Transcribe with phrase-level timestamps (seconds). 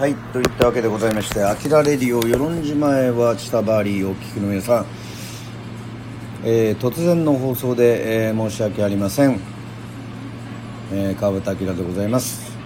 [0.00, 4.86] はいといったわけでございまして「あきらレディオ与論島へはチタバーリー」お聞きの皆さん、
[6.42, 9.38] えー、突然の放送で、えー、申し訳ありません、
[10.90, 12.59] えー、川端明でございます。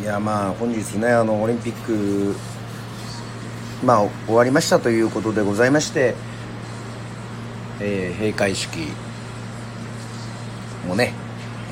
[0.00, 2.34] いやまあ本日ねあのオリンピック
[3.84, 6.14] まあ終わりましたということでございまして、
[7.80, 8.78] えー、閉会式
[10.88, 11.12] もね、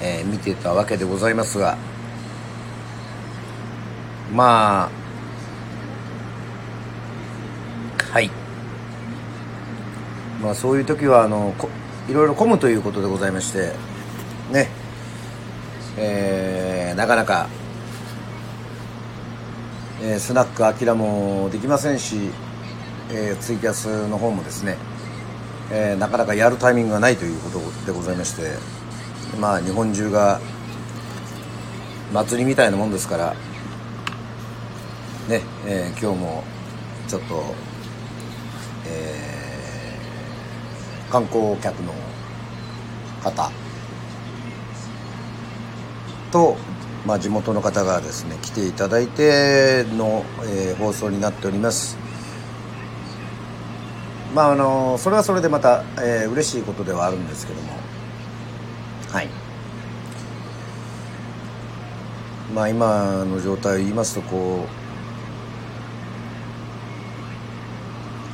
[0.00, 1.78] えー、見てたわけでございますが
[4.34, 5.08] まあ
[8.12, 8.30] はい。
[10.42, 11.68] まあそういう時はあのこ
[12.08, 13.72] いろいろ混むということでございまして
[14.50, 14.68] ね。
[15.98, 17.48] えー、なかなか
[20.00, 22.30] えー、スナックアキラもできませんし、
[23.10, 24.76] えー、ツイキャスの方もですね、
[25.72, 28.52] えー、なかなかやるタイミングがないということでございまして
[29.40, 30.40] まあ日本中が
[32.12, 33.34] 祭りみたいなもんですから
[35.28, 36.44] ね、えー、今日も
[37.08, 37.42] ちょっと、
[38.86, 41.92] えー、観光客の
[43.20, 43.50] 方
[46.30, 46.56] と
[47.08, 51.96] まあ、地元の方がですね来ていただいての、えー、放送になっております。
[54.34, 57.72] まああのそれはそれでまた、えー、嬉しいことではあるんですけども。
[59.10, 59.28] はい。
[62.54, 64.66] まあ今の状態を言いますとこ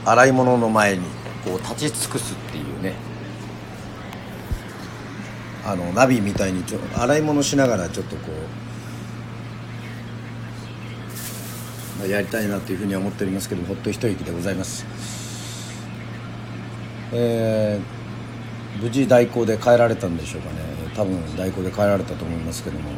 [0.05, 1.05] う洗い物の前に
[1.45, 2.97] こう立ち尽くすっていうね
[5.67, 8.33] あのナビみたいにちょ洗い物しながらちょっとこ
[11.97, 14.85] うまあやりたいなというふうには思っておりますけどほっと一息でございます、
[17.13, 20.75] えー、無事代行で帰られたんでしょうかね。
[20.95, 22.91] 多分代行で帰られたと思いますけども、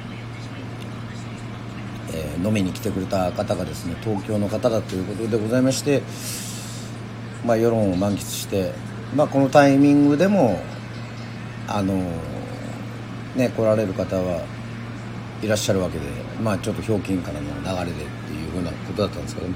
[2.12, 6.02] えー、飲みに来てくれた方がですね東京の方だということでございまして
[7.44, 8.72] まあ世論を満喫して
[9.14, 10.60] まあこのタイミングでも
[11.68, 11.94] あの
[13.36, 14.44] ね来られる方は
[15.42, 16.04] いらっしゃるわけで
[16.42, 19.46] まあちょっとひょうきんからの流れでっていうふうなことだったんですけど、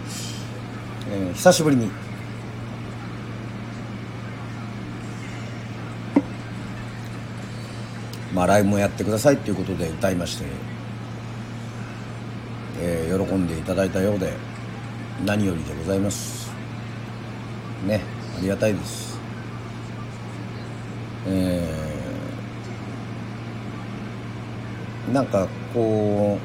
[1.12, 1.90] えー、久しぶりに。
[8.32, 10.44] まあライブもやってくださいっていうことで歌いまして、
[12.78, 14.32] えー、喜んでいただいたようで
[15.24, 16.52] 何よりでございます。
[17.86, 18.02] ね
[18.38, 19.18] ありがたいです
[21.26, 21.90] えー
[25.12, 26.40] なんかこう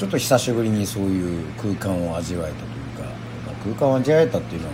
[0.00, 2.70] ちょっと久しぶりにそういう空間を味わえたという
[3.08, 3.12] か
[3.64, 4.72] 空間を味わえたっていうのを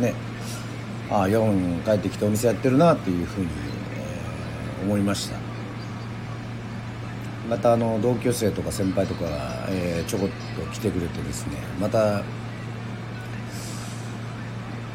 [0.00, 0.12] ね
[1.08, 1.48] ああ夜
[1.84, 5.36] 帰ってきてお店やってるなっていうふうに、えー、思いました。
[7.48, 10.30] またあの同級生とか先輩とかが、えー、ちょこっ
[10.60, 12.24] と来てくれてですねまた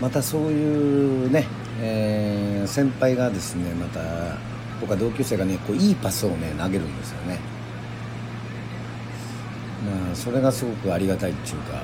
[0.02, 1.48] またそういうね
[1.80, 4.00] えー、先輩がですねまた
[4.80, 7.40] とか同級生がねこういいパスをね投げるんですよね。
[9.86, 11.84] まあそれがすごくありがたいっていうか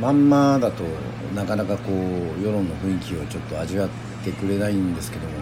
[0.00, 0.84] まんまだと
[1.34, 3.88] なかなかこう世論の雰囲気をちょっと味わっ
[4.24, 5.32] てくれないんですけども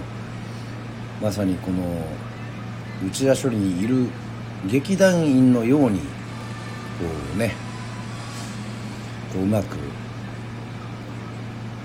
[1.23, 1.83] まさにこの
[3.07, 4.09] 内田処理にいる
[4.67, 6.05] 劇団員のようにこ
[7.35, 7.55] うね
[9.33, 9.81] こううまくこ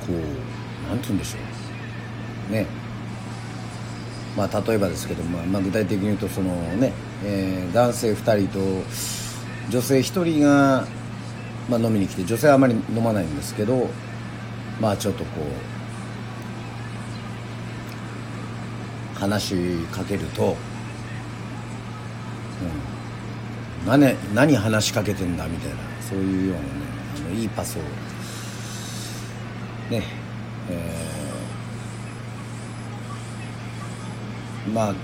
[0.09, 0.50] う
[0.91, 1.37] 何て言うんでしょ
[2.49, 2.51] う。
[2.51, 2.67] ね。
[4.35, 6.91] まあ例えばですけど、まあ、まあ、具体的に言うとそのね、
[7.23, 8.59] えー、男性2人と
[9.69, 10.85] 女性1人が、
[11.69, 13.89] まあ、飲みに来て女性はあまり飲まないんですけど
[14.79, 15.41] まあちょっとこ
[19.17, 19.55] う話し
[19.91, 20.55] かけると、
[23.83, 26.67] うん、何何話しかけてんだみたいなそういうようなね
[27.17, 27.81] あのいいパスを
[29.91, 30.20] ね
[30.69, 34.95] えー、まあ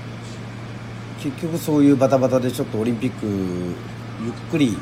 [1.22, 4.78] 結局そういうバタバタでちょっとオリンピックゆっくり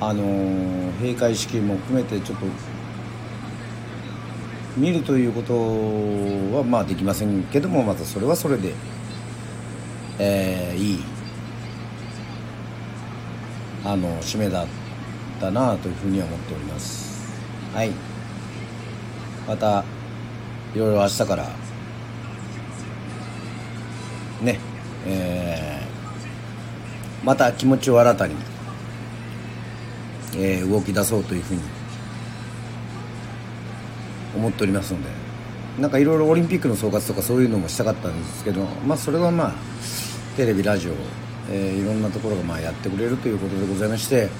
[0.00, 2.46] あの閉会式も含めてちょっと
[4.76, 5.54] 見るということ
[6.56, 8.74] はまあできませんけどもまたそれはそれで、
[10.18, 11.04] えー、いい
[13.84, 14.66] あの締めだっ
[15.40, 17.32] たなというふうには思っております。
[17.72, 18.15] はい
[19.46, 19.84] また
[20.74, 21.48] いろいろ明日から。
[24.42, 24.60] ね、
[25.06, 28.34] えー、また気持ちを新たに、
[30.36, 31.62] えー、動き出そうというふうに
[34.36, 35.26] 思っておりますので。
[35.78, 39.54] なんかいろいろオリンピックの総括とかそういうのもしたかったんですけど、まあ、それはまあ
[40.36, 40.92] テレビラジオ、
[41.50, 44.30] えー、いろんなところがまあやってくれるということでございまして、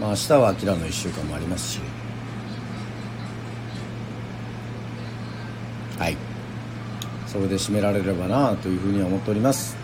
[0.00, 1.80] まあ、明日はアキラの1週間もありますし
[5.98, 6.16] はい
[7.30, 9.76] それで締められればなというふうには思っております。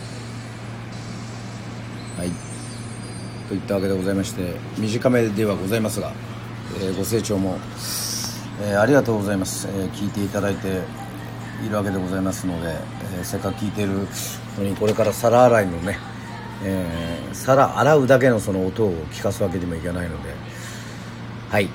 [2.19, 2.31] はい。
[3.49, 6.13] といったわけでございまして短めではございますが、
[6.81, 7.59] えー、ご清聴も、
[8.61, 10.81] えー、ありがとうございます、えー、聞いていただいて
[11.65, 12.77] いるわけでございますので、
[13.21, 13.93] えせっかく聞いてる
[14.59, 15.99] のにこれから皿洗いのね、
[16.65, 20.31] え皿洗うだけのその音を聞かすわけにもいかないので。
[21.49, 21.69] はい。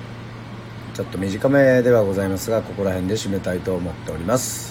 [0.93, 4.70] ちょっと短めではございますがここら辺で締めたいと思っております。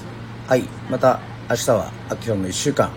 [0.51, 2.91] はいまた明日はアキラの1週間、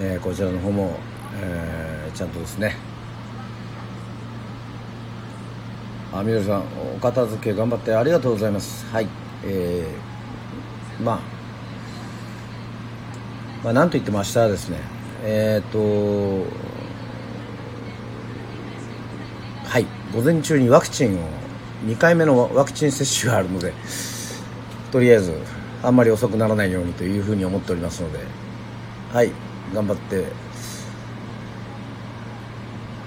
[0.00, 0.96] えー、こちらの方も、
[1.40, 2.74] えー、ちゃんとですね。
[6.12, 6.64] あみどりさん
[6.96, 8.84] お片付け頑張ってありがとうございます。
[8.86, 9.06] はい
[9.44, 11.20] えー、まあ
[13.62, 14.78] まあなんといっても明日はですね
[15.22, 16.48] えっ、ー、と
[19.68, 21.28] はい午前中にワクチンを
[21.86, 23.72] 2回目のワクチン接種があるので
[24.90, 28.18] とりあえずあんまり遅くならないようにというふうに思っておりますので
[29.12, 29.30] はい
[29.74, 30.26] 頑張って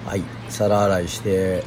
[0.05, 1.63] はい皿洗いして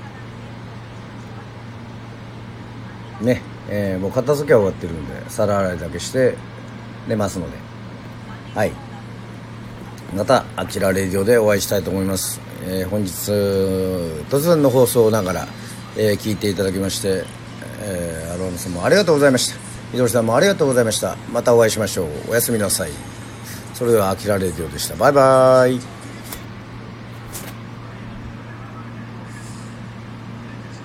[3.21, 6.37] ねえー、もう片付けは終わってるんで皿洗いだけして
[7.07, 7.57] 寝ますので。
[8.55, 8.73] はい。
[10.15, 13.11] またあちらレディオでお会いしたいと思います、えー、本日
[14.31, 15.49] 突然の放送ながら
[15.99, 17.25] えー、聞いていただきまして、
[17.83, 19.68] えー、アロームさんもありがとうございました。
[19.93, 21.17] みどりさんもありがとうございました。
[21.33, 22.09] またお会いしましょう。
[22.31, 22.91] おやすみなさい。
[23.75, 24.97] それではあきらレディオでした。
[24.97, 25.98] バイバイ。